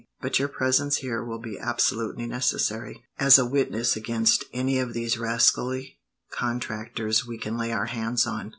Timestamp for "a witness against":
3.37-4.45